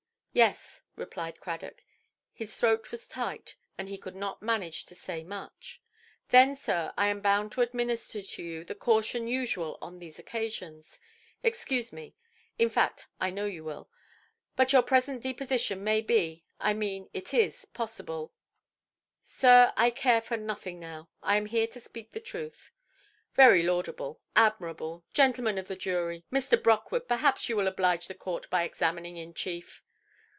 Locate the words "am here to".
21.35-21.81